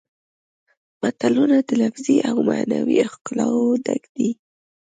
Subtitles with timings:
[1.01, 4.29] متلونه د لفظي او معنوي ښکلاوو ډک دي